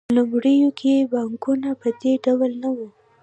[0.07, 2.87] په لومړیو کې بانکونه په دې ډول نه وو